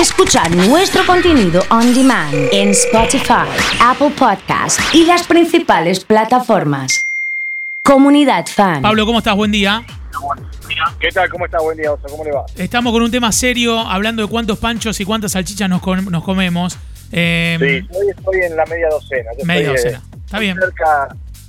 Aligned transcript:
Escuchar 0.00 0.50
nuestro 0.54 1.04
contenido 1.06 1.62
on 1.70 1.94
demand 1.94 2.34
en 2.52 2.70
Spotify, 2.70 3.46
Apple 3.80 4.10
Podcast 4.10 4.78
y 4.94 5.04
las 5.06 5.26
principales 5.26 6.04
plataformas. 6.04 7.06
Comunidad 7.82 8.44
Fan. 8.46 8.82
Pablo, 8.82 9.06
¿cómo 9.06 9.18
estás? 9.18 9.34
Buen 9.36 9.50
día. 9.52 9.82
¿Qué 11.00 11.08
tal? 11.08 11.28
¿Cómo 11.30 11.46
está? 11.46 11.60
Buen 11.60 11.78
día, 11.78 11.92
Oso. 11.92 12.06
¿Cómo 12.08 12.24
le 12.24 12.32
va? 12.32 12.44
Estamos 12.56 12.92
con 12.92 13.02
un 13.02 13.10
tema 13.10 13.32
serio, 13.32 13.78
hablando 13.78 14.22
de 14.22 14.28
cuántos 14.28 14.58
panchos 14.58 15.00
y 15.00 15.04
cuántas 15.04 15.32
salchichas 15.32 15.68
nos, 15.70 15.80
com- 15.80 16.10
nos 16.10 16.22
comemos. 16.24 16.76
Eh, 17.12 17.56
Sí, 17.58 17.96
hoy 17.96 18.06
estoy 18.16 18.40
en 18.42 18.56
la 18.56 18.66
media 18.66 18.88
docena. 18.90 19.30
Yo 19.38 19.44
Media 19.46 19.72
estoy, 19.72 19.92
docena. 19.92 19.98
eh, 20.14 20.18
Está 20.26 20.38
bien. 20.40 20.56
Cerca 20.58 21.08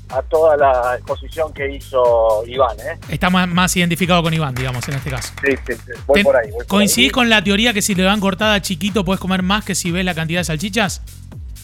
a 0.10 0.22
toda 0.22 0.56
la 0.58 0.96
exposición 0.96 1.54
que 1.54 1.70
hizo 1.76 2.44
Iván, 2.46 2.78
¿eh? 2.80 2.98
Está 3.10 3.30
más, 3.30 3.48
más 3.48 3.76
identificado 3.76 4.24
con 4.24 4.34
Iván, 4.34 4.56
digamos, 4.56 4.88
en 4.88 4.96
este 4.96 5.10
caso. 5.10 5.34
Sí, 5.44 5.52
sí, 5.68 5.74
sí. 5.74 5.92
Voy 6.06 6.16
Ten- 6.16 6.24
por 6.24 6.36
ahí. 6.38 6.50
Voy 6.50 6.58
por 6.60 6.68
¿Coincidís 6.68 7.08
ahí. 7.08 7.12
con 7.12 7.30
la 7.30 7.44
teoría 7.44 7.74
que 7.74 7.82
si 7.82 7.94
le 7.96 8.04
dan 8.04 8.20
cortada 8.20 8.62
chiquito 8.62 9.04
puedes 9.04 9.20
comer 9.20 9.44
más 9.44 9.66
que 9.66 9.76
si 9.76 9.92
ves 9.92 10.06
la 10.06 10.16
cantidad 10.16 10.40
de 10.40 10.46
salchichas? 10.46 11.02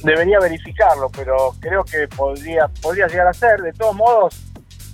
Debería 0.04 0.40
verificarlo, 0.40 1.10
pero 1.10 1.56
creo 1.62 1.84
que 1.86 2.08
podría, 2.10 2.68
podría 2.82 3.08
llegar 3.08 3.28
a 3.28 3.34
ser. 3.34 3.62
De 3.62 3.72
todos 3.72 3.96
modos, 3.96 4.36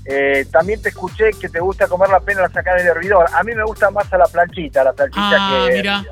eh, 0.05 0.45
también 0.51 0.79
te 0.81 0.89
escuché 0.89 1.31
que 1.39 1.49
te 1.49 1.59
gusta 1.59 1.87
comer 1.87 2.09
la 2.09 2.19
pena 2.19 2.41
la 2.41 2.49
sacar 2.49 2.77
del 2.77 2.87
hervidor. 2.87 3.25
A 3.33 3.43
mí 3.43 3.53
me 3.55 3.63
gusta 3.63 3.89
más 3.89 4.11
a 4.13 4.17
la 4.19 4.25
planchita, 4.27 4.83
la 4.83 4.93
salchicha 4.93 5.21
Ah, 5.35 5.65
que... 5.67 5.75
mira. 5.77 6.03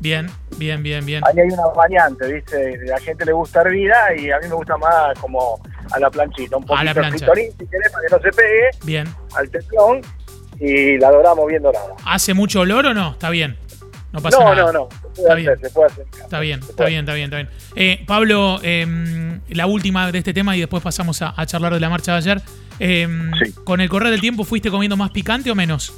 Bien, 0.00 0.30
bien, 0.58 0.82
bien, 0.82 1.06
bien. 1.06 1.22
Ahí 1.26 1.40
hay 1.40 1.48
una 1.48 1.64
variante, 1.68 2.30
¿viste? 2.30 2.78
A 2.86 2.90
la 2.90 3.00
gente 3.00 3.24
le 3.24 3.32
gusta 3.32 3.62
hervida 3.62 4.14
y 4.14 4.30
a 4.30 4.38
mí 4.38 4.48
me 4.48 4.54
gusta 4.54 4.76
más 4.76 5.18
como 5.18 5.58
a 5.92 5.98
la 6.00 6.10
planchita. 6.10 6.56
Un 6.56 6.64
poquito 6.64 6.94
de 6.94 7.10
fritorín, 7.10 7.50
si 7.58 7.66
querés, 7.66 7.90
para 7.92 8.06
que 8.08 8.14
no 8.16 8.22
se 8.22 8.30
pegue. 8.30 8.70
Bien. 8.84 9.06
al 9.36 9.50
teflón 9.50 10.00
y 10.60 10.98
la 10.98 11.10
doramos 11.10 11.46
bien 11.48 11.62
dorada. 11.62 11.94
¿Hace 12.06 12.32
mucho 12.34 12.60
olor 12.60 12.86
o 12.86 12.94
no? 12.94 13.12
Está 13.12 13.30
bien. 13.30 13.56
No 14.12 14.20
pasa 14.20 14.38
No, 14.38 14.44
nada. 14.54 14.66
no, 14.66 14.72
no. 14.72 14.88
Puede 14.88 15.22
Está 15.22 15.34
bien. 15.34 15.58
se 15.60 15.70
puede 15.70 15.86
hacer. 15.90 16.06
Está 16.22 16.38
bien, 16.40 16.62
Se 16.62 16.70
está 16.70 16.84
bien, 16.86 17.00
está 17.00 17.14
bien, 17.14 17.24
está 17.24 17.36
bien. 17.36 17.48
Eh, 17.74 18.04
Pablo, 18.06 18.60
eh, 18.62 19.40
la 19.48 19.66
última 19.66 20.10
de 20.12 20.18
este 20.18 20.32
tema 20.32 20.56
y 20.56 20.60
después 20.60 20.82
pasamos 20.84 21.20
a, 21.22 21.34
a 21.36 21.46
charlar 21.46 21.74
de 21.74 21.80
la 21.80 21.90
marcha 21.90 22.12
de 22.12 22.18
ayer. 22.18 22.42
Eh, 22.78 23.08
Sí. 23.44 23.52
¿Con 23.64 23.80
el 23.80 23.88
correr 23.88 24.10
del 24.10 24.20
tiempo 24.20 24.44
fuiste 24.44 24.70
comiendo 24.70 24.96
más 24.96 25.10
picante 25.10 25.50
o 25.50 25.54
menos? 25.56 25.92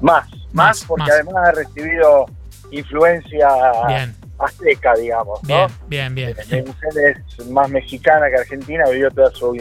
Más, 0.00 0.28
Más, 0.30 0.34
más, 0.52 0.84
porque 0.84 1.02
más. 1.02 1.10
además 1.10 1.48
he 1.48 1.52
recibido 1.52 2.26
influencia 2.70 3.48
Bien. 3.88 4.14
Azteca, 4.38 4.94
digamos, 4.94 5.40
Bien, 5.42 5.60
¿no? 5.60 5.88
bien, 5.88 6.14
bien. 6.14 6.34
Mi 6.50 6.62
mujer 6.62 7.16
es 7.38 7.46
más 7.48 7.70
mexicana 7.70 8.26
que 8.28 8.36
argentina, 8.36 8.84
vivió 8.90 9.10
toda 9.10 9.30
su, 9.30 9.56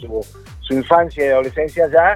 su, 0.00 0.26
su 0.60 0.74
infancia 0.74 1.24
y 1.24 1.28
adolescencia 1.28 1.84
allá. 1.84 2.14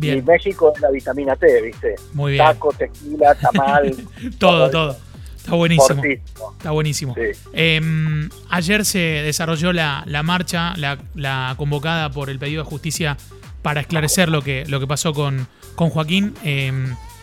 Y 0.00 0.20
México 0.22 0.72
es 0.74 0.80
la 0.80 0.90
vitamina 0.90 1.36
T, 1.36 1.62
¿viste? 1.62 1.94
muy 2.12 2.32
bien. 2.32 2.44
Taco, 2.44 2.72
tequila, 2.72 3.34
tamal. 3.34 3.94
Todo, 4.38 4.70
todo. 4.70 4.96
Está 5.36 5.54
buenísimo. 5.54 6.00
Fortísimo. 6.00 6.52
Está 6.56 6.70
buenísimo. 6.70 7.14
Sí. 7.14 7.48
Eh, 7.52 8.28
ayer 8.48 8.84
se 8.84 8.98
desarrolló 8.98 9.72
la, 9.72 10.04
la 10.06 10.22
marcha, 10.22 10.72
la, 10.76 10.98
la 11.14 11.54
convocada 11.58 12.10
por 12.10 12.30
el 12.30 12.38
pedido 12.38 12.62
de 12.62 12.68
justicia 12.70 13.16
para 13.60 13.80
esclarecer 13.80 14.28
lo 14.28 14.42
que, 14.42 14.64
lo 14.68 14.78
que 14.80 14.86
pasó 14.86 15.12
con, 15.12 15.46
con 15.74 15.90
Joaquín. 15.90 16.34
Eh, 16.44 16.72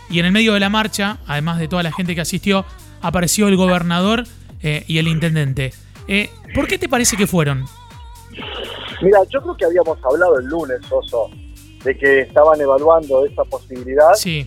y 0.09 0.20
en 0.20 0.26
el 0.26 0.31
medio 0.31 0.53
de 0.53 0.59
la 0.59 0.70
marcha, 0.70 1.18
además 1.28 1.59
de 1.59 1.68
toda 1.68 1.84
la 1.84 1.92
gente 1.92 2.16
que 2.16 2.22
asistió, 2.22 2.66
apareció 3.02 3.47
el 3.47 3.55
gobernador 3.55 4.23
eh, 4.61 4.83
y 4.88 4.97
el 4.97 5.08
intendente. 5.08 5.73
Eh, 6.08 6.30
¿Por 6.53 6.67
qué 6.67 6.78
te 6.78 6.89
parece 6.89 7.16
que 7.17 7.28
fueron? 7.28 7.66
Mira, 9.02 9.19
yo 9.30 9.41
creo 9.41 9.56
que 9.56 9.66
habíamos 9.66 9.97
hablado 10.03 10.39
el 10.39 10.45
lunes, 10.45 10.80
Oso, 10.89 11.30
de 11.83 11.97
que 11.97 12.22
estaban 12.22 12.59
evaluando 12.59 13.25
esa 13.25 13.44
posibilidad. 13.45 14.14
Sí, 14.16 14.45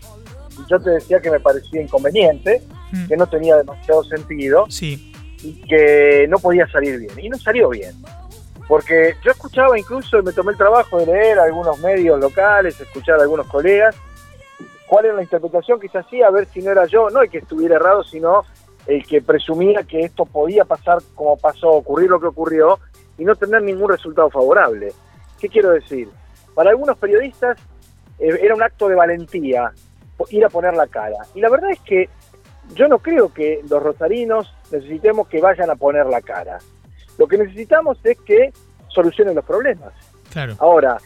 Y 0.52 0.70
yo 0.70 0.78
te 0.80 0.90
decía 0.90 1.20
que 1.20 1.30
me 1.30 1.40
parecía 1.40 1.80
inconveniente, 1.80 2.62
mm, 2.92 3.06
que 3.06 3.16
no 3.16 3.26
tenía 3.26 3.56
demasiado 3.56 4.04
sentido 4.04 4.66
sí, 4.68 5.12
y 5.42 5.54
que 5.66 6.26
no 6.28 6.38
podía 6.38 6.66
salir 6.68 6.98
bien. 6.98 7.12
Y 7.18 7.28
no 7.30 7.38
salió 7.38 7.70
bien. 7.70 7.94
Porque 8.68 9.14
yo 9.24 9.30
escuchaba 9.30 9.78
incluso, 9.78 10.18
y 10.18 10.22
me 10.22 10.32
tomé 10.32 10.52
el 10.52 10.58
trabajo 10.58 10.98
de 10.98 11.06
leer 11.06 11.38
algunos 11.38 11.78
medios 11.80 12.20
locales, 12.20 12.78
escuchar 12.80 13.18
a 13.18 13.22
algunos 13.22 13.46
colegas, 13.46 13.96
cuál 14.92 15.06
era 15.06 15.14
la 15.14 15.22
interpretación 15.22 15.80
que 15.80 15.88
se 15.88 15.96
hacía, 15.96 16.26
a 16.26 16.30
ver 16.30 16.44
si 16.44 16.60
no 16.60 16.70
era 16.70 16.84
yo, 16.84 17.08
no 17.08 17.22
el 17.22 17.30
que 17.30 17.38
estuviera 17.38 17.76
errado, 17.76 18.04
sino 18.04 18.42
el 18.86 19.02
que 19.06 19.22
presumía 19.22 19.84
que 19.84 20.00
esto 20.00 20.26
podía 20.26 20.66
pasar 20.66 20.98
como 21.14 21.38
pasó, 21.38 21.70
ocurrir 21.70 22.10
lo 22.10 22.20
que 22.20 22.26
ocurrió, 22.26 22.78
y 23.16 23.24
no 23.24 23.34
tener 23.34 23.62
ningún 23.62 23.88
resultado 23.88 24.28
favorable. 24.28 24.92
¿Qué 25.40 25.48
quiero 25.48 25.70
decir? 25.70 26.10
Para 26.54 26.68
algunos 26.68 26.98
periodistas 26.98 27.56
eh, 28.18 28.38
era 28.42 28.54
un 28.54 28.62
acto 28.62 28.86
de 28.86 28.94
valentía 28.94 29.72
ir 30.28 30.44
a 30.44 30.50
poner 30.50 30.74
la 30.74 30.86
cara. 30.86 31.24
Y 31.34 31.40
la 31.40 31.48
verdad 31.48 31.70
es 31.70 31.80
que 31.80 32.10
yo 32.74 32.86
no 32.86 32.98
creo 32.98 33.32
que 33.32 33.62
los 33.70 33.82
rosarinos 33.82 34.54
necesitemos 34.70 35.26
que 35.26 35.40
vayan 35.40 35.70
a 35.70 35.76
poner 35.76 36.04
la 36.04 36.20
cara. 36.20 36.58
Lo 37.16 37.26
que 37.26 37.38
necesitamos 37.38 37.96
es 38.04 38.18
que 38.26 38.52
solucionen 38.88 39.36
los 39.36 39.44
problemas. 39.46 39.94
claro. 40.30 40.54
Ahora, 40.58 40.98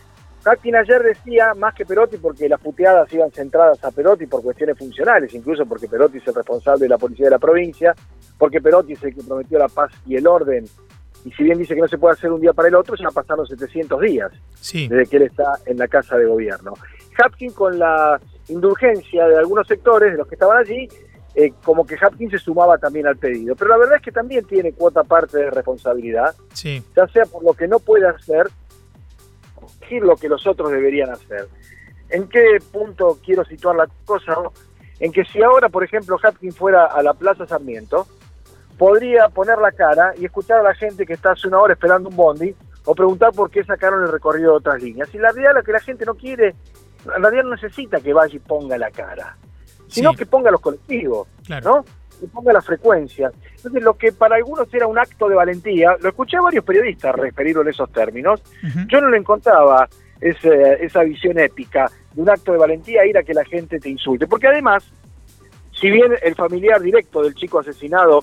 Hacking 0.46 0.76
ayer 0.76 1.02
decía 1.02 1.54
más 1.54 1.74
que 1.74 1.84
Perotti 1.84 2.18
porque 2.18 2.48
las 2.48 2.60
puteadas 2.60 3.12
iban 3.12 3.32
centradas 3.32 3.82
a 3.82 3.90
Perotti 3.90 4.26
por 4.26 4.44
cuestiones 4.44 4.78
funcionales, 4.78 5.34
incluso 5.34 5.66
porque 5.66 5.88
Perotti 5.88 6.18
es 6.18 6.28
el 6.28 6.36
responsable 6.36 6.84
de 6.84 6.88
la 6.88 6.98
policía 6.98 7.24
de 7.26 7.32
la 7.32 7.40
provincia, 7.40 7.92
porque 8.38 8.60
Perotti 8.60 8.92
es 8.92 9.02
el 9.02 9.12
que 9.12 9.24
prometió 9.24 9.58
la 9.58 9.66
paz 9.66 9.90
y 10.06 10.14
el 10.14 10.24
orden. 10.24 10.64
Y 11.24 11.32
si 11.32 11.42
bien 11.42 11.58
dice 11.58 11.74
que 11.74 11.80
no 11.80 11.88
se 11.88 11.98
puede 11.98 12.12
hacer 12.12 12.30
un 12.30 12.40
día 12.40 12.52
para 12.52 12.68
el 12.68 12.76
otro, 12.76 12.94
ya 12.94 13.08
pasaron 13.10 13.44
700 13.44 14.00
días 14.00 14.30
Sí, 14.54 14.86
desde 14.86 15.06
que 15.06 15.16
él 15.16 15.22
está 15.24 15.54
en 15.66 15.78
la 15.78 15.88
casa 15.88 16.16
de 16.16 16.26
gobierno. 16.26 16.74
Hapkin 17.18 17.50
con 17.50 17.76
la 17.76 18.20
indulgencia 18.48 19.26
de 19.26 19.38
algunos 19.38 19.66
sectores, 19.66 20.12
de 20.12 20.18
los 20.18 20.28
que 20.28 20.36
estaban 20.36 20.58
allí, 20.58 20.86
eh, 21.34 21.54
como 21.64 21.84
que 21.84 21.96
Hapkin 21.96 22.30
se 22.30 22.38
sumaba 22.38 22.78
también 22.78 23.08
al 23.08 23.16
pedido. 23.16 23.56
Pero 23.56 23.70
la 23.70 23.78
verdad 23.78 23.96
es 23.96 24.02
que 24.02 24.12
también 24.12 24.44
tiene 24.44 24.72
cuota 24.72 25.02
parte 25.02 25.38
de 25.38 25.50
responsabilidad, 25.50 26.36
sí, 26.52 26.84
ya 26.96 27.08
sea 27.08 27.26
por 27.26 27.42
lo 27.42 27.52
que 27.52 27.66
no 27.66 27.80
puede 27.80 28.06
hacer, 28.06 28.46
lo 29.90 30.16
que 30.16 30.28
los 30.28 30.46
otros 30.46 30.70
deberían 30.70 31.10
hacer. 31.10 31.48
¿En 32.08 32.28
qué 32.28 32.58
punto 32.72 33.18
quiero 33.24 33.44
situar 33.44 33.76
la 33.76 33.88
cosa? 34.04 34.34
En 35.00 35.12
que 35.12 35.24
si 35.24 35.42
ahora, 35.42 35.68
por 35.68 35.84
ejemplo, 35.84 36.16
Hapkin 36.22 36.52
fuera 36.52 36.86
a 36.86 37.02
la 37.02 37.14
Plaza 37.14 37.46
Sarmiento, 37.46 38.06
podría 38.78 39.28
poner 39.28 39.58
la 39.58 39.72
cara 39.72 40.12
y 40.16 40.24
escuchar 40.24 40.60
a 40.60 40.62
la 40.62 40.74
gente 40.74 41.06
que 41.06 41.14
está 41.14 41.32
hace 41.32 41.48
una 41.48 41.58
hora 41.60 41.72
esperando 41.74 42.08
un 42.08 42.16
bondi 42.16 42.54
o 42.84 42.94
preguntar 42.94 43.32
por 43.32 43.50
qué 43.50 43.64
sacaron 43.64 44.02
el 44.02 44.12
recorrido 44.12 44.52
de 44.52 44.56
otras 44.58 44.82
líneas. 44.82 45.12
Y 45.14 45.18
la 45.18 45.32
realidad 45.32 45.58
es 45.58 45.64
que 45.64 45.72
la 45.72 45.80
gente 45.80 46.04
no 46.06 46.14
quiere, 46.14 46.54
en 47.14 47.22
realidad 47.22 47.44
no 47.44 47.50
necesita 47.50 48.00
que 48.00 48.12
vaya 48.12 48.34
y 48.36 48.38
ponga 48.38 48.78
la 48.78 48.90
cara, 48.90 49.36
sino 49.88 50.12
Sí. 50.12 50.18
que 50.18 50.26
ponga 50.26 50.50
los 50.50 50.60
colectivos, 50.60 51.26
claro. 51.46 51.76
¿no? 51.78 51.84
Que 52.20 52.26
ponga 52.28 52.52
la 52.52 52.62
frecuencia. 52.62 53.30
Entonces, 53.56 53.82
lo 53.82 53.94
que 53.94 54.10
para 54.12 54.36
algunos 54.36 54.72
era 54.72 54.86
un 54.86 54.98
acto 54.98 55.28
de 55.28 55.34
valentía, 55.34 55.96
lo 56.00 56.08
escuché 56.08 56.36
a 56.38 56.40
varios 56.40 56.64
periodistas 56.64 57.14
referirlo 57.14 57.62
en 57.62 57.68
esos 57.68 57.90
términos, 57.92 58.42
yo 58.88 59.00
no 59.00 59.10
le 59.10 59.18
encontraba 59.18 59.88
ese- 60.20 60.82
esa 60.84 61.02
visión 61.02 61.38
épica 61.38 61.90
de 62.14 62.22
un 62.22 62.30
acto 62.30 62.52
de 62.52 62.58
valentía 62.58 63.04
ir 63.04 63.18
a 63.18 63.22
que 63.22 63.34
la 63.34 63.44
gente 63.44 63.78
te 63.78 63.90
insulte. 63.90 64.26
Porque 64.26 64.46
además, 64.48 64.84
si 65.78 65.90
bien 65.90 66.12
el 66.22 66.34
familiar 66.34 66.80
directo 66.80 67.22
del 67.22 67.34
chico 67.34 67.58
asesinado 67.58 68.20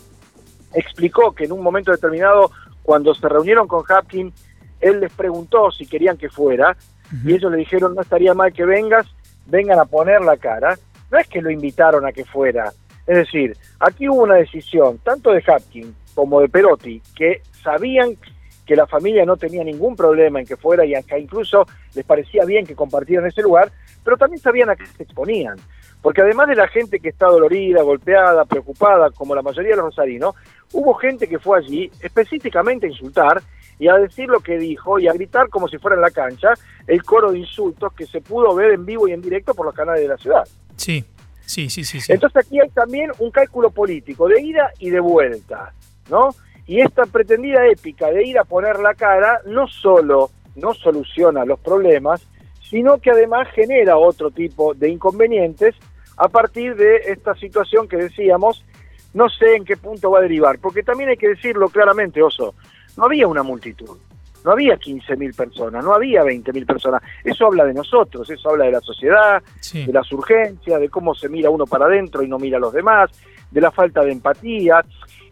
explicó 0.74 1.34
que 1.34 1.46
en 1.46 1.52
un 1.52 1.62
momento 1.62 1.92
determinado, 1.92 2.50
cuando 2.82 3.14
se 3.14 3.28
reunieron 3.30 3.68
con 3.68 3.84
Hapkin, 3.88 4.34
él 4.82 5.00
les 5.00 5.12
preguntó 5.14 5.72
si 5.72 5.86
querían 5.86 6.18
que 6.18 6.30
fuera, 6.30 6.76
y 7.24 7.36
ellos 7.36 7.52
le 7.52 7.58
dijeron, 7.58 7.94
no 7.94 8.02
estaría 8.02 8.34
mal 8.34 8.52
que 8.52 8.66
vengas, 8.66 9.06
vengan 9.46 9.78
a 9.78 9.86
poner 9.86 10.22
la 10.22 10.36
cara. 10.38 10.78
No 11.12 11.20
es 11.20 11.28
que 11.28 11.42
lo 11.44 11.52
invitaron 11.52 12.08
a 12.08 12.12
que 12.12 12.26
fuera. 12.26 12.72
Es 13.06 13.18
decir, 13.18 13.58
aquí 13.80 14.08
hubo 14.08 14.24
una 14.24 14.36
decisión, 14.36 15.00
tanto 15.00 15.32
de 15.32 15.44
Hapkin 15.46 15.96
como 16.16 16.40
de 16.40 16.50
Perotti, 16.50 17.02
que 17.16 17.42
sabían 17.64 18.18
que 18.66 18.76
la 18.76 18.88
familia 18.88 19.26
no 19.26 19.36
tenía 19.36 19.64
ningún 19.64 19.96
problema 19.96 20.40
en 20.40 20.46
que 20.46 20.56
fuera 20.56 20.86
y 20.86 20.96
acá 20.96 21.18
incluso 21.18 21.66
les 21.96 22.06
parecía 22.06 22.46
bien 22.46 22.66
que 22.66 22.76
compartieran 22.76 23.28
ese 23.28 23.42
lugar, 23.42 23.72
pero 24.04 24.18
también 24.18 24.42
sabían 24.42 24.70
a 24.70 24.76
qué 24.76 24.86
se 24.86 25.04
exponían. 25.04 25.58
Porque 26.02 26.22
además 26.22 26.50
de 26.50 26.56
la 26.56 26.68
gente 26.68 27.00
que 27.00 27.10
está 27.10 27.28
dolorida, 27.28 27.82
golpeada, 27.82 28.46
preocupada, 28.46 29.10
como 29.12 29.36
la 29.36 29.42
mayoría 29.42 29.72
de 29.72 29.78
los 29.78 29.86
rosarinos, 29.86 30.36
hubo 30.74 30.94
gente 30.96 31.28
que 31.28 31.40
fue 31.40 31.58
allí 31.58 31.90
específicamente 32.02 32.88
a 32.88 32.90
insultar 32.90 33.42
y 33.80 33.88
a 33.88 33.96
decir 33.96 34.28
lo 34.30 34.40
que 34.40 34.58
dijo 34.58 35.00
y 35.00 35.08
a 35.08 35.14
gritar 35.14 35.50
como 35.50 35.68
si 35.68 35.78
fuera 35.78 35.96
en 35.96 36.02
la 36.02 36.12
cancha 36.12 36.50
el 36.88 37.04
coro 37.04 37.32
de 37.32 37.40
insultos 37.40 37.94
que 37.94 38.06
se 38.06 38.22
pudo 38.22 38.54
ver 38.54 38.72
en 38.72 38.86
vivo 38.86 39.08
y 39.08 39.14
en 39.14 39.22
directo 39.22 39.54
por 39.54 39.66
los 39.66 39.76
canales 39.76 40.02
de 40.02 40.08
la 40.08 40.18
ciudad. 40.18 40.48
Sí, 40.76 41.06
sí, 41.46 41.70
sí, 41.70 41.84
sí. 41.84 42.12
Entonces 42.12 42.46
aquí 42.46 42.60
hay 42.60 42.70
también 42.70 43.12
un 43.20 43.32
cálculo 43.32 43.72
político 43.72 44.28
de 44.28 44.42
ida 44.42 44.72
y 44.80 44.90
de 44.90 45.00
vuelta, 45.00 45.74
¿no? 46.10 46.30
Y 46.66 46.82
esta 46.82 47.06
pretendida 47.06 47.68
épica 47.68 48.08
de 48.12 48.26
ir 48.26 48.40
a 48.40 48.46
poner 48.46 48.80
la 48.80 48.94
cara 48.94 49.42
no 49.46 49.68
solo 49.68 50.32
no 50.56 50.74
soluciona 50.74 51.46
los 51.46 51.60
problemas, 51.60 52.26
sino 52.70 52.98
que 52.98 53.12
además 53.12 53.48
genera 53.54 53.98
otro 53.98 54.32
tipo 54.32 54.74
de 54.74 54.90
inconvenientes 54.90 55.76
a 56.18 56.28
partir 56.28 56.76
de 56.76 56.98
esta 57.08 57.36
situación 57.36 57.88
que 57.88 57.98
decíamos, 57.98 58.64
no 59.14 59.30
sé 59.30 59.56
en 59.56 59.66
qué 59.66 59.78
punto 59.78 60.12
va 60.12 60.20
a 60.20 60.24
derivar, 60.24 60.60
porque 60.60 60.84
también 60.84 61.10
hay 61.10 61.18
que 61.18 61.30
decirlo 61.30 61.70
claramente, 61.70 62.22
Oso, 62.22 62.56
no 62.98 63.06
había 63.06 63.28
una 63.28 63.44
multitud, 63.44 63.98
no 64.44 64.52
había 64.52 64.76
15.000 64.78 65.36
personas, 65.36 65.84
no 65.84 65.94
había 65.94 66.24
20.000 66.24 66.66
personas, 66.66 67.02
eso 67.24 67.46
habla 67.48 67.66
de 67.66 67.74
nosotros, 67.74 68.30
eso 68.30 68.50
habla 68.50 68.66
de 68.66 68.72
la 68.72 68.82
sociedad, 68.82 69.42
Sí. 69.60 69.86
de 69.86 69.94
las 69.94 70.12
urgencias, 70.12 70.80
de 70.80 70.90
cómo 70.90 71.16
se 71.16 71.30
mira 71.30 71.50
uno 71.50 71.66
para 71.66 71.86
adentro 71.86 72.24
y 72.24 72.28
no 72.28 72.38
mira 72.40 72.58
a 72.58 72.62
los 72.62 72.74
demás, 72.74 73.10
de 73.52 73.62
la 73.62 73.72
falta 73.72 74.04
de 74.04 74.12
empatía, 74.12 74.84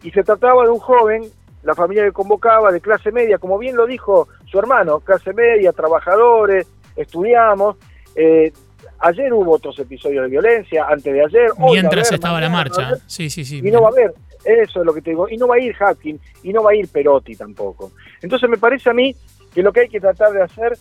y 0.02 0.10
se 0.10 0.22
trataba 0.22 0.64
de 0.64 0.70
un 0.70 0.78
joven, 0.78 1.22
la 1.62 1.74
familia 1.74 2.04
que 2.04 2.12
convocaba, 2.12 2.72
de 2.72 2.80
clase 2.80 3.12
media, 3.12 3.38
como 3.38 3.58
bien 3.58 3.76
lo 3.76 3.86
dijo 3.86 4.28
su 4.46 4.58
hermano, 4.58 5.00
clase 5.00 5.32
media, 5.32 5.72
trabajadores, 5.72 6.66
estudiamos, 6.96 7.76
eh, 8.14 8.52
ayer 8.98 9.32
hubo 9.32 9.52
otros 9.52 9.78
episodios 9.78 10.24
de 10.24 10.30
violencia, 10.30 10.86
antes 10.88 11.12
de 11.12 11.24
ayer. 11.24 11.50
Mientras 11.58 12.10
estaba 12.12 12.40
la 12.40 12.48
marcha, 12.48 12.94
sí, 13.06 13.30
sí, 13.30 13.44
sí. 13.44 13.58
Y 13.62 13.70
no 13.70 13.82
va 13.82 13.88
a 13.88 13.92
haber, 13.92 14.14
eso 14.44 14.80
es 14.80 14.86
lo 14.86 14.94
que 14.94 15.02
te 15.02 15.10
digo, 15.10 15.28
y 15.28 15.36
no 15.36 15.46
va 15.46 15.56
a 15.56 15.60
ir 15.60 15.74
Hacking, 15.74 16.20
y 16.42 16.52
no 16.52 16.62
va 16.62 16.72
a 16.72 16.74
ir 16.74 16.88
Perotti 16.88 17.36
tampoco. 17.36 17.92
Entonces 18.20 18.48
me 18.48 18.58
parece 18.58 18.90
a 18.90 18.92
mí 18.92 19.14
que 19.54 19.62
lo 19.62 19.72
que 19.72 19.80
hay 19.80 19.88
que 19.88 20.00
tratar 20.00 20.32
de 20.32 20.42
hacer 20.42 20.72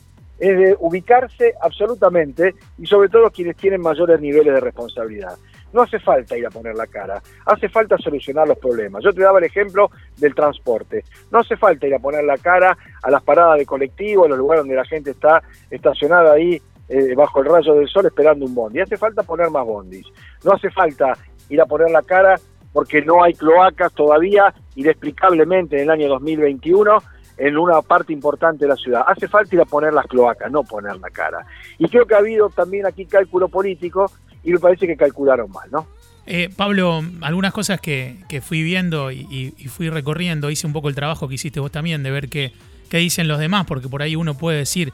es 0.42 0.58
de 0.58 0.76
ubicarse 0.80 1.54
absolutamente 1.62 2.56
y 2.80 2.88
sobre 2.88 3.10
todo 3.10 3.30
quienes 3.30 3.56
tienen 3.58 3.80
mayores 3.80 4.20
niveles 4.20 4.54
de 4.56 4.60
responsabilidad. 4.60 5.38
No 5.72 5.84
hace 5.84 6.00
falta 6.00 6.36
ir 6.36 6.46
a 6.46 6.50
poner 6.50 6.76
la 6.76 6.88
cara, 6.88 7.22
hace 7.46 7.70
falta 7.70 7.98
solucionar 7.98 8.48
los 8.48 8.58
problemas. 8.58 9.04
Yo 9.04 9.14
te 9.14 9.22
daba 9.22 9.38
el 9.38 9.46
ejemplo 9.46 9.92
del 10.18 10.34
transporte. 10.34 11.04
No 11.32 11.40
hace 11.40 11.56
falta 11.58 11.88
ir 11.88 11.94
a 11.94 12.00
poner 12.00 12.24
la 12.24 12.38
cara 12.38 12.76
a 13.04 13.12
las 13.12 13.24
paradas 13.24 13.60
de 13.60 13.66
colectivo, 13.68 14.26
a 14.26 14.30
los 14.30 14.38
lugares 14.38 14.64
donde 14.64 14.76
la 14.76 14.86
gente 14.86 15.12
está 15.12 15.42
estacionada 15.70 16.34
ahí 16.34 16.60
eh, 16.90 17.14
bajo 17.16 17.40
el 17.40 17.46
rayo 17.46 17.76
del 17.76 17.88
sol 17.88 18.08
esperando 18.08 18.44
un 18.46 18.56
bondi. 18.56 18.82
Hace 18.82 18.98
falta 18.98 19.24
poner 19.24 19.50
más 19.52 19.66
bondis. 19.66 20.08
No 20.44 20.54
hace 20.54 20.72
falta 20.72 21.14
ir 21.50 21.62
a 21.62 21.66
poner 21.66 21.92
la 21.92 22.02
cara 22.02 22.38
porque 22.74 23.02
no 23.02 23.24
hay 23.24 23.34
cloacas 23.34 23.94
todavía, 23.94 24.54
inexplicablemente 24.76 25.78
en 25.78 25.84
el 25.84 25.90
año 25.90 26.10
2021 26.10 27.02
en 27.38 27.58
una 27.58 27.82
parte 27.82 28.14
importante 28.14 28.66
de 28.66 28.70
la 28.70 28.76
ciudad. 28.76 29.04
Hace 29.08 29.28
falta 29.28 29.56
ir 29.56 29.62
a 29.62 29.66
poner 29.66 29.94
las 29.94 30.06
cloacas, 30.06 30.52
no 30.52 30.64
poner 30.64 30.98
la 30.98 31.10
cara. 31.10 31.46
Y 31.80 31.88
creo 31.88 32.06
que 32.06 32.14
ha 32.14 32.20
habido 32.20 32.50
también 32.50 32.86
aquí 32.86 33.06
cálculo 33.06 33.50
político 33.50 34.12
y 34.44 34.52
me 34.52 34.60
parece 34.60 34.86
que 34.86 34.96
calcularon 34.96 35.50
mal, 35.52 35.70
¿no? 35.72 35.88
Eh, 36.28 36.50
Pablo, 36.56 37.02
algunas 37.22 37.52
cosas 37.52 37.82
que, 37.82 38.20
fui 38.44 38.62
viendo 38.62 39.12
y, 39.12 39.52
fui 39.70 39.90
recorriendo, 39.90 40.52
hice 40.52 40.68
un 40.68 40.74
poco 40.74 40.88
el 40.88 40.96
trabajo 40.96 41.28
que 41.28 41.36
hiciste 41.36 41.60
vos 41.60 41.72
también, 41.72 42.04
de 42.04 42.12
ver 42.12 42.30
qué, 42.30 42.54
qué 42.90 42.98
dicen 42.98 43.28
los 43.28 43.40
demás, 43.40 43.66
porque 43.66 43.90
por 43.90 44.04
ahí 44.04 44.16
uno 44.16 44.36
puede 44.36 44.60
decir, 44.60 44.94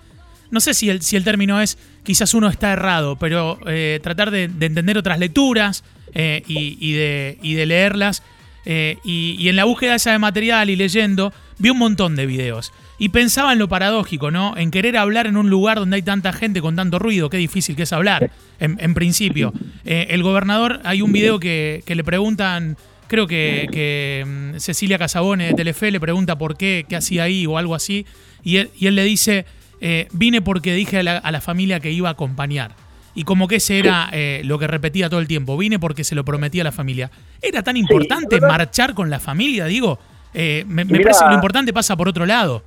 no 0.51 0.59
sé 0.59 0.73
si 0.73 0.89
el, 0.89 1.01
si 1.01 1.15
el 1.15 1.23
término 1.23 1.61
es, 1.61 1.77
quizás 2.03 2.33
uno 2.33 2.47
está 2.47 2.71
errado, 2.73 3.17
pero 3.17 3.59
eh, 3.67 3.99
tratar 4.01 4.31
de, 4.31 4.43
entender 4.43 4.97
otras 4.97 5.19
lecturas 5.19 5.83
eh, 6.13 6.43
y, 6.47 6.93
de, 6.93 7.37
y 7.41 7.53
de 7.53 7.65
leerlas. 7.65 8.23
y, 8.65 9.47
en 9.47 9.55
la 9.55 9.65
búsqueda 9.65 9.95
esa 9.95 10.11
de 10.11 10.19
material 10.19 10.69
y 10.69 10.75
leyendo, 10.75 11.33
vi 11.59 11.69
un 11.69 11.77
montón 11.77 12.15
de 12.15 12.25
videos. 12.25 12.71
Y 12.99 13.09
pensaba 13.09 13.53
en 13.53 13.59
lo 13.59 13.67
paradójico, 13.67 14.31
¿no? 14.31 14.57
En 14.57 14.71
querer 14.71 14.97
hablar 14.97 15.27
en 15.27 15.37
un 15.37 15.49
lugar 15.49 15.77
donde 15.77 15.97
hay 15.97 16.01
tanta 16.01 16.33
gente 16.33 16.61
con 16.61 16.75
tanto 16.75 16.97
ruido, 16.97 17.29
qué 17.29 17.37
difícil 17.37 17.75
que 17.75 17.83
es 17.83 17.93
hablar, 17.93 18.31
en, 18.59 18.93
principio. 18.95 19.53
Eh, 19.85 20.07
el 20.09 20.23
gobernador, 20.23 20.81
hay 20.83 21.03
un 21.03 21.11
video 21.11 21.39
que, 21.39 21.83
le 21.85 22.03
preguntan, 22.03 22.75
creo 23.07 23.27
que, 23.27 24.25
mm, 24.25 24.59
Cecilia 24.59 24.97
Casabone 24.97 25.47
de 25.47 25.53
Telefe 25.53 25.91
le 25.91 25.99
pregunta 25.99 26.37
por 26.39 26.57
qué, 26.57 26.85
qué 26.89 26.95
hacía 26.95 27.23
ahí 27.23 27.45
o 27.45 27.59
algo 27.59 27.75
así, 27.75 28.07
y 28.43 28.57
él, 28.57 28.71
y 28.75 28.87
él 28.87 28.95
le 28.95 29.03
dice, 29.03 29.45
eh, 29.81 30.07
vine 30.11 30.41
porque 30.41 30.73
dije 30.73 30.99
a 30.99 31.03
la, 31.03 31.41
familia 31.41 31.79
que 31.79 31.91
iba 31.91 32.09
a 32.09 32.13
acompañar. 32.13 32.75
Y 33.15 33.23
como 33.23 33.47
que 33.47 33.55
ese 33.55 33.79
era 33.79 34.09
eh, 34.11 34.41
lo 34.45 34.59
que 34.59 34.67
repetía 34.67 35.09
todo 35.09 35.19
el 35.19 35.27
tiempo, 35.27 35.57
vine 35.57 35.79
porque 35.79 36.03
se 36.03 36.13
lo 36.13 36.23
prometía 36.23 36.61
a 36.61 36.65
la 36.65 36.71
familia. 36.71 37.09
¿Era 37.41 37.63
tan 37.63 37.75
importante 37.77 38.39
marchar 38.39 38.93
con 38.93 39.09
la 39.09 39.19
familia? 39.19 39.65
Digo, 39.65 39.97
me, 40.33 40.85
parece 40.85 41.23
que 41.23 41.29
lo 41.29 41.33
importante 41.33 41.73
pasa 41.73 41.95
por 41.97 42.07
otro 42.07 42.25
lado. 42.25 42.63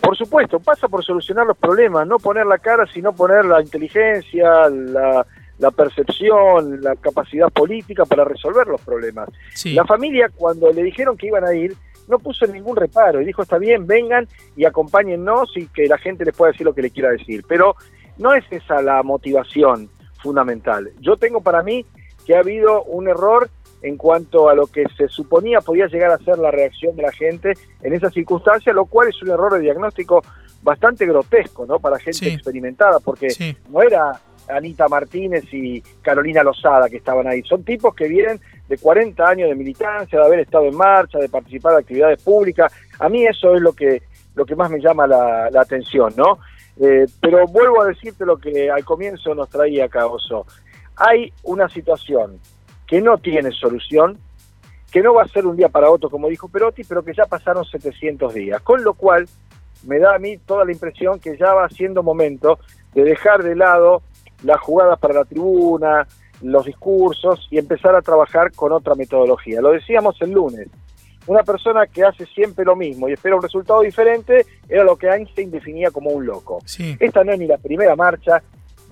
Por 0.00 0.16
supuesto, 0.16 0.60
pasa 0.60 0.86
por 0.88 1.04
solucionar 1.04 1.46
los 1.46 1.56
problemas, 1.56 2.06
no 2.06 2.18
poner 2.18 2.46
la 2.46 2.58
cara, 2.58 2.86
sino 2.92 3.12
poner 3.12 3.44
la 3.44 3.60
inteligencia, 3.60 4.68
la, 4.68 5.70
percepción, 5.72 6.80
la 6.80 6.94
capacidad 6.94 7.48
política 7.48 8.04
para 8.04 8.24
resolver 8.24 8.68
los 8.68 8.80
problemas. 8.82 9.28
La 9.64 9.84
familia, 9.84 10.30
cuando 10.32 10.72
le 10.72 10.84
dijeron 10.84 11.16
que 11.16 11.26
iban 11.26 11.44
a 11.44 11.54
ir, 11.54 11.74
no 12.08 12.18
puso 12.18 12.46
ningún 12.46 12.76
reparo 12.76 13.20
y 13.20 13.24
dijo, 13.24 13.42
está 13.42 13.58
bien, 13.58 13.86
vengan 13.86 14.28
y 14.56 14.64
acompáñennos 14.64 15.56
y 15.56 15.66
que 15.66 15.86
la 15.86 15.98
gente 15.98 16.24
les 16.24 16.36
pueda 16.36 16.52
decir 16.52 16.66
lo 16.66 16.74
que 16.74 16.82
le 16.82 16.90
quiera 16.90 17.10
decir. 17.10 17.44
Pero 17.48 17.76
no 18.18 18.32
es 18.32 18.44
esa 18.50 18.80
la 18.82 19.02
motivación 19.02 19.90
fundamental. 20.22 20.90
Yo 21.00 21.16
tengo 21.16 21.40
para 21.40 21.62
mí 21.62 21.84
que 22.24 22.34
ha 22.34 22.40
habido 22.40 22.82
un 22.84 23.08
error 23.08 23.48
en 23.82 23.96
cuanto 23.96 24.48
a 24.48 24.54
lo 24.54 24.66
que 24.66 24.84
se 24.96 25.08
suponía 25.08 25.60
podía 25.60 25.86
llegar 25.86 26.10
a 26.10 26.18
ser 26.18 26.38
la 26.38 26.50
reacción 26.50 26.96
de 26.96 27.02
la 27.02 27.12
gente 27.12 27.52
en 27.82 27.92
esa 27.92 28.10
circunstancia, 28.10 28.72
lo 28.72 28.86
cual 28.86 29.08
es 29.08 29.22
un 29.22 29.30
error 29.30 29.52
de 29.54 29.60
diagnóstico 29.60 30.22
bastante 30.62 31.06
grotesco, 31.06 31.66
¿no? 31.66 31.78
Para 31.78 31.98
gente 31.98 32.32
experimentada, 32.32 32.98
porque 32.98 33.28
no 33.70 33.82
era 33.82 34.20
Anita 34.48 34.88
Martínez 34.88 35.44
y 35.52 35.80
Carolina 36.02 36.42
Lozada 36.42 36.88
que 36.88 36.96
estaban 36.96 37.26
ahí, 37.26 37.42
son 37.42 37.62
tipos 37.64 37.94
que 37.94 38.08
vienen 38.08 38.40
de 38.68 38.78
40 38.78 39.28
años 39.28 39.48
de 39.48 39.54
militancia, 39.54 40.18
de 40.18 40.24
haber 40.24 40.40
estado 40.40 40.66
en 40.66 40.76
marcha, 40.76 41.18
de 41.18 41.28
participar 41.28 41.72
en 41.74 41.78
actividades 41.78 42.22
públicas. 42.22 42.72
A 42.98 43.08
mí 43.08 43.24
eso 43.26 43.54
es 43.54 43.62
lo 43.62 43.72
que 43.72 44.02
lo 44.36 44.44
que 44.44 44.54
más 44.54 44.70
me 44.70 44.80
llama 44.80 45.06
la, 45.06 45.46
atención, 45.58 46.12
¿no? 46.16 46.38
Eh, 46.78 47.06
pero 47.20 47.46
vuelvo 47.46 47.80
a 47.80 47.86
decirte 47.86 48.26
lo 48.26 48.36
que 48.36 48.70
al 48.70 48.84
comienzo 48.84 49.34
nos 49.34 49.48
traía 49.48 49.86
acá. 49.86 50.06
Hay 50.96 51.32
una 51.42 51.68
situación 51.70 52.38
que 52.86 53.00
no 53.00 53.16
tiene 53.16 53.50
solución, 53.50 54.18
que 54.92 55.02
no 55.02 55.14
va 55.14 55.22
a 55.22 55.28
ser 55.28 55.46
un 55.46 55.56
día 55.56 55.70
para 55.70 55.90
otro, 55.90 56.10
como 56.10 56.28
dijo 56.28 56.48
Perotti, 56.48 56.84
pero 56.84 57.02
que 57.02 57.14
ya 57.14 57.24
pasaron 57.24 57.64
700 57.64 58.34
días. 58.34 58.60
Con 58.60 58.84
lo 58.84 58.92
cual, 58.92 59.26
me 59.84 59.98
da 59.98 60.14
a 60.14 60.18
mí 60.18 60.36
toda 60.36 60.66
la 60.66 60.72
impresión 60.72 61.18
que 61.18 61.36
ya 61.38 61.54
va 61.54 61.68
siendo 61.70 62.02
momento 62.02 62.58
de 62.94 63.04
dejar 63.04 63.42
de 63.42 63.56
lado 63.56 64.02
las 64.42 64.60
jugadas 64.60 64.98
para 64.98 65.14
la 65.14 65.24
tribuna, 65.24 66.06
los 66.42 66.64
discursos 66.66 67.46
y 67.50 67.58
empezar 67.58 67.94
a 67.94 68.02
trabajar 68.02 68.52
con 68.52 68.72
otra 68.72 68.94
metodología. 68.94 69.60
Lo 69.60 69.72
decíamos 69.72 70.16
el 70.20 70.32
lunes. 70.32 70.68
Una 71.26 71.42
persona 71.42 71.86
que 71.86 72.04
hace 72.04 72.24
siempre 72.26 72.64
lo 72.64 72.76
mismo 72.76 73.08
y 73.08 73.12
espera 73.12 73.34
un 73.34 73.42
resultado 73.42 73.80
diferente 73.80 74.46
era 74.68 74.84
lo 74.84 74.96
que 74.96 75.08
Einstein 75.08 75.50
definía 75.50 75.90
como 75.90 76.10
un 76.10 76.24
loco. 76.24 76.58
Esta 77.00 77.24
no 77.24 77.32
es 77.32 77.38
ni 77.38 77.46
la 77.46 77.58
primera 77.58 77.96
marcha, 77.96 78.42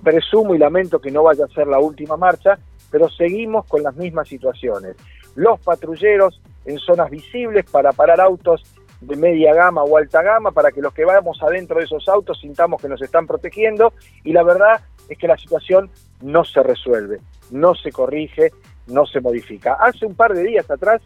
presumo 0.03 0.53
y 0.53 0.57
lamento 0.57 0.99
que 0.99 1.11
no 1.11 1.23
vaya 1.23 1.45
a 1.45 1.53
ser 1.53 1.67
la 1.67 1.79
última 1.79 2.17
marcha, 2.17 2.57
pero 2.91 3.09
seguimos 3.09 3.65
con 3.65 3.83
las 3.83 3.95
mismas 3.95 4.27
situaciones. 4.27 4.97
Los 5.35 5.59
patrulleros 5.61 6.41
en 6.65 6.77
zonas 6.79 7.09
visibles 7.09 7.65
para 7.69 7.93
parar 7.93 8.19
autos 8.19 8.63
de 9.05 9.15
media 9.15 9.53
gama 9.53 9.83
o 9.83 9.97
alta 9.97 10.21
gama 10.21 10.51
para 10.51 10.71
que 10.71 10.81
los 10.81 10.93
que 10.93 11.05
vamos 11.05 11.41
adentro 11.41 11.77
de 11.77 11.85
esos 11.85 12.07
autos 12.07 12.39
sintamos 12.39 12.81
que 12.81 12.89
nos 12.89 13.01
están 13.01 13.27
protegiendo 13.27 13.93
y 14.23 14.33
la 14.33 14.43
verdad 14.43 14.81
es 15.09 15.17
que 15.17 15.27
la 15.27 15.37
situación 15.37 15.89
no 16.21 16.43
se 16.43 16.63
resuelve, 16.63 17.19
no 17.51 17.75
se 17.75 17.91
corrige, 17.91 18.51
no 18.87 19.05
se 19.05 19.21
modifica. 19.21 19.73
Hace 19.73 20.05
un 20.05 20.15
par 20.15 20.33
de 20.33 20.43
días 20.43 20.69
atrás, 20.69 21.01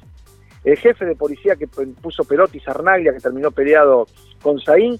el 0.63 0.77
jefe 0.77 1.05
de 1.05 1.15
policía 1.15 1.55
que 1.55 1.67
puso 1.67 2.23
Perotti 2.23 2.59
Sarnaglia, 2.59 3.13
que 3.13 3.19
terminó 3.19 3.51
peleado 3.51 4.07
con 4.41 4.59
Saín, 4.59 4.99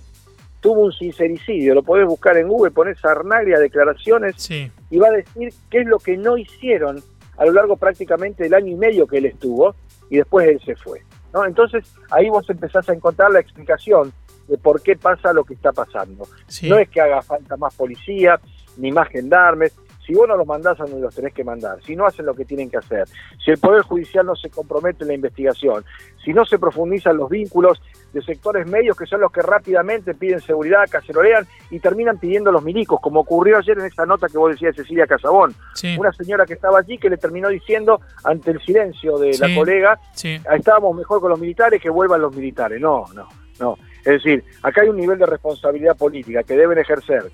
tuvo 0.60 0.82
un 0.82 0.92
sincericidio. 0.92 1.74
Lo 1.74 1.84
podés 1.84 2.08
buscar 2.08 2.38
en 2.38 2.48
Google, 2.48 2.72
pones 2.72 3.00
Sarnaglia 3.00 3.60
declaraciones 3.60 4.50
y 4.50 4.98
va 4.98 5.08
a 5.08 5.12
decir 5.12 5.54
qué 5.70 5.80
es 5.80 5.88
lo 5.88 6.00
que 6.00 6.18
no 6.18 6.38
hicieron 6.38 7.02
a 7.38 7.46
lo 7.46 7.54
largo 7.54 7.78
prácticamente 7.78 8.44
del 8.44 8.54
año 8.54 8.68
y 8.68 8.76
medio 8.76 9.08
que 9.08 9.18
él 9.18 9.26
estuvo 9.26 9.76
y 10.10 10.18
después 10.18 10.48
él 10.48 10.62
se 10.66 10.76
fue. 10.76 11.02
¿No? 11.34 11.46
Entonces 11.46 11.92
ahí 12.12 12.30
vos 12.30 12.50
empezás 12.50 12.88
a 12.90 12.94
encontrar 12.94 13.32
la 13.32 13.40
explicación 13.40 14.12
de 14.48 14.58
por 14.58 14.82
qué 14.82 14.96
pasa 14.96 15.32
lo 15.32 15.44
que 15.44 15.54
está 15.54 15.72
pasando. 15.72 16.28
No 16.64 16.80
es 16.80 16.90
que 16.90 17.02
haga 17.02 17.22
falta 17.22 17.56
más 17.58 17.76
policía 17.76 18.40
ni 18.78 18.92
más 18.92 19.08
gendarmes, 19.10 19.76
si 20.10 20.16
vos 20.16 20.28
no 20.28 20.36
los 20.36 20.48
mandás 20.48 20.80
a 20.80 20.86
donde 20.86 21.02
los 21.02 21.14
tenés 21.14 21.36
que 21.36 21.44
mandar, 21.44 21.78
si 21.84 21.96
no 21.96 22.08
hacen 22.08 22.26
lo 22.26 22.34
que 22.34 22.44
tienen 22.44 22.68
que 22.68 22.78
hacer, 22.78 23.08
si 23.46 23.52
el 23.52 23.60
Poder 23.60 23.84
Judicial 23.84 24.26
no 24.26 24.36
se 24.36 24.50
compromete 24.50 25.04
en 25.04 25.10
la 25.10 25.14
investigación, 25.14 25.86
si 26.26 26.34
no 26.34 26.46
se 26.46 26.58
profundizan 26.58 27.16
los 27.16 27.30
vínculos 27.30 27.80
de 28.12 28.24
sectores 28.24 28.66
medios 28.66 28.98
que 28.98 29.06
son 29.06 29.22
los 29.22 29.32
que 29.32 29.44
rápidamente 29.44 30.16
piden 30.16 30.40
seguridad, 30.40 30.90
cacerolean 30.90 31.46
y 31.70 31.80
terminan 31.80 32.18
pidiendo 32.18 32.52
los 32.52 32.64
milicos, 32.64 33.00
como 33.00 33.20
ocurrió 33.20 33.60
ayer 33.60 33.78
en 33.78 33.86
esa 33.86 34.08
nota 34.08 34.28
que 34.28 34.40
vos 34.40 34.52
decías 34.52 34.76
Cecilia 34.76 35.06
Casabón. 35.06 35.54
Una 36.00 36.12
señora 36.12 36.48
que 36.48 36.54
estaba 36.54 36.80
allí 36.80 36.98
que 36.98 37.12
le 37.12 37.18
terminó 37.18 37.50
diciendo 37.50 38.02
ante 38.24 38.50
el 38.50 38.60
silencio 38.62 39.20
de 39.20 39.38
la 39.38 39.54
colega, 39.54 40.00
estábamos 40.24 40.98
mejor 40.98 41.22
con 41.22 41.30
los 41.30 41.40
militares 41.40 41.80
que 41.80 41.92
vuelvan 41.92 42.20
los 42.20 42.36
militares. 42.36 42.82
No, 42.82 43.06
no, 43.14 43.28
no. 43.60 43.78
Es 44.00 44.24
decir, 44.24 44.44
acá 44.64 44.82
hay 44.82 44.90
un 44.90 44.98
nivel 44.98 45.20
de 45.20 45.28
responsabilidad 45.28 45.96
política 45.96 46.42
que 46.42 46.56
deben 46.56 46.80
ejercer 46.80 47.32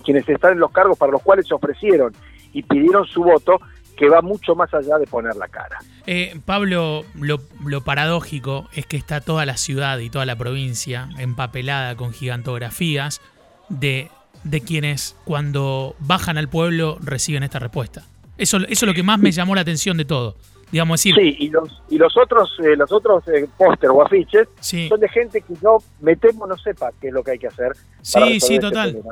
quienes 0.00 0.28
están 0.28 0.52
en 0.52 0.58
los 0.58 0.70
cargos 0.70 0.98
para 0.98 1.12
los 1.12 1.22
cuales 1.22 1.46
se 1.46 1.54
ofrecieron 1.54 2.12
y 2.52 2.62
pidieron 2.62 3.06
su 3.06 3.22
voto, 3.22 3.60
que 3.96 4.08
va 4.08 4.22
mucho 4.22 4.54
más 4.54 4.72
allá 4.72 4.98
de 4.98 5.06
poner 5.06 5.36
la 5.36 5.46
cara. 5.48 5.78
Eh, 6.06 6.40
Pablo, 6.44 7.04
lo, 7.14 7.80
paradójico 7.82 8.68
es 8.74 8.86
que 8.86 8.96
está 8.96 9.20
toda 9.20 9.44
la 9.44 9.56
ciudad 9.56 9.98
y 9.98 10.08
toda 10.10 10.24
la 10.24 10.36
provincia 10.36 11.08
empapelada 11.18 11.96
con 11.96 12.12
gigantografías 12.12 13.20
de, 13.68 14.10
de 14.42 14.60
quienes 14.62 15.16
cuando 15.24 15.94
bajan 16.00 16.38
al 16.38 16.48
pueblo 16.48 16.96
reciben 17.00 17.42
esta 17.42 17.58
respuesta. 17.58 18.02
Eso, 18.38 18.56
eso 18.56 18.66
es 18.68 18.82
lo 18.82 18.94
que 18.94 19.02
más 19.02 19.18
me 19.18 19.32
llamó 19.32 19.54
la 19.54 19.60
atención 19.60 19.98
de 19.98 20.06
todo. 20.06 20.36
Digamos 20.70 20.98
decir. 21.00 21.14
Sí, 21.14 21.36
y 21.40 21.48
los, 21.50 21.82
y 21.88 21.98
los 21.98 22.16
otros, 22.16 22.56
eh, 22.62 22.76
los 22.76 22.90
otros 22.92 23.26
eh, 23.28 23.48
póster 23.56 23.90
o 23.90 24.02
afiches 24.02 24.48
Sí. 24.60 24.88
son 24.88 25.00
de 25.00 25.08
gente 25.08 25.40
que 25.40 25.54
no 25.62 25.78
metemos 26.00 26.48
no 26.48 26.56
sepa 26.56 26.90
qué 27.00 27.08
es 27.08 27.12
lo 27.14 27.22
que 27.24 27.32
hay 27.32 27.38
que 27.38 27.48
hacer. 27.48 27.72
Sí, 28.02 28.40
sí, 28.40 28.54
este 28.54 28.60
total, 28.60 28.92
problema. 28.92 29.10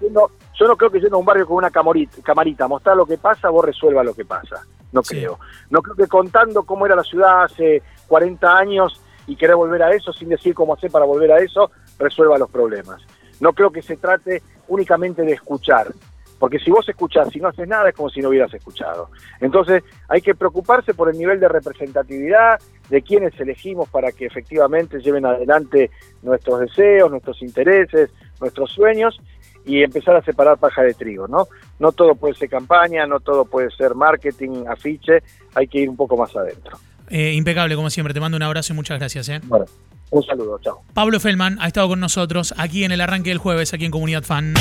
Yo 0.00 0.10
no 0.10 0.28
yo 0.58 0.66
no 0.66 0.76
creo 0.76 0.90
que 0.90 1.00
yendo 1.00 1.16
a 1.16 1.20
un 1.20 1.24
barrio 1.26 1.46
con 1.46 1.56
una 1.56 1.70
camarita, 1.70 2.20
camarita, 2.22 2.66
mostrar 2.68 2.96
lo 2.96 3.06
que 3.06 3.16
pasa, 3.18 3.48
vos 3.48 3.64
resuelvas 3.64 4.04
lo 4.04 4.14
que 4.14 4.24
pasa. 4.24 4.62
No 4.92 5.02
Sí. 5.02 5.16
creo. 5.16 5.38
No 5.70 5.80
creo 5.82 5.94
que 5.96 6.06
contando 6.06 6.62
cómo 6.64 6.86
era 6.86 6.96
la 6.96 7.04
ciudad 7.04 7.44
hace 7.44 7.82
40 8.06 8.56
años 8.56 9.00
y 9.26 9.36
querer 9.36 9.56
volver 9.56 9.82
a 9.82 9.92
eso 9.92 10.12
sin 10.12 10.28
decir 10.28 10.54
cómo 10.54 10.74
hacer 10.74 10.90
para 10.90 11.04
volver 11.04 11.30
a 11.32 11.38
eso, 11.38 11.70
resuelva 11.98 12.38
los 12.38 12.50
problemas. 12.50 13.00
No 13.40 13.52
creo 13.52 13.70
que 13.70 13.82
se 13.82 13.96
trate 13.96 14.42
únicamente 14.66 15.22
de 15.22 15.32
escuchar. 15.32 15.92
Porque 16.38 16.58
si 16.58 16.70
vos 16.70 16.88
escuchás 16.88 17.34
y 17.34 17.40
no 17.40 17.48
haces 17.48 17.66
nada 17.66 17.88
es 17.88 17.94
como 17.94 18.10
si 18.10 18.20
no 18.20 18.28
hubieras 18.28 18.52
escuchado. 18.54 19.10
Entonces 19.40 19.82
hay 20.08 20.20
que 20.20 20.34
preocuparse 20.34 20.94
por 20.94 21.10
el 21.10 21.18
nivel 21.18 21.40
de 21.40 21.48
representatividad, 21.48 22.60
de 22.88 23.02
quienes 23.02 23.38
elegimos 23.38 23.88
para 23.88 24.12
que 24.12 24.26
efectivamente 24.26 25.00
lleven 25.00 25.26
adelante 25.26 25.90
nuestros 26.22 26.60
deseos, 26.60 27.10
nuestros 27.10 27.42
intereses, 27.42 28.10
nuestros 28.40 28.70
sueños 28.70 29.20
y 29.66 29.82
empezar 29.82 30.16
a 30.16 30.22
separar 30.22 30.58
paja 30.58 30.82
de 30.82 30.94
trigo, 30.94 31.28
¿no? 31.28 31.48
No 31.78 31.92
todo 31.92 32.14
puede 32.14 32.34
ser 32.34 32.48
campaña, 32.48 33.06
no 33.06 33.20
todo 33.20 33.44
puede 33.44 33.70
ser 33.70 33.94
marketing, 33.94 34.64
afiche, 34.66 35.22
hay 35.54 35.68
que 35.68 35.80
ir 35.80 35.90
un 35.90 35.96
poco 35.96 36.16
más 36.16 36.34
adentro. 36.34 36.78
Eh, 37.10 37.32
impecable, 37.34 37.74
como 37.76 37.90
siempre. 37.90 38.14
Te 38.14 38.20
mando 38.20 38.36
un 38.36 38.42
abrazo 38.42 38.72
y 38.72 38.76
muchas 38.76 38.98
gracias. 38.98 39.28
¿eh? 39.28 39.40
Bueno, 39.44 39.66
un 40.10 40.22
saludo, 40.22 40.58
chao. 40.62 40.82
Pablo 40.94 41.20
Feldman 41.20 41.58
ha 41.60 41.66
estado 41.66 41.88
con 41.88 42.00
nosotros 42.00 42.54
aquí 42.56 42.84
en 42.84 42.92
el 42.92 43.00
arranque 43.00 43.30
del 43.30 43.38
jueves, 43.38 43.74
aquí 43.74 43.84
en 43.84 43.90
Comunidad 43.90 44.22
Fan. 44.22 44.54